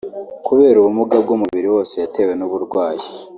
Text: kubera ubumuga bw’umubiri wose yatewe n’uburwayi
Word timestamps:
kubera 0.47 0.75
ubumuga 0.79 1.15
bw’umubiri 1.23 1.67
wose 1.75 1.93
yatewe 2.01 2.33
n’uburwayi 2.35 3.05